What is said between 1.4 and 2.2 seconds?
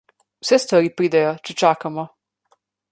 če čakamo.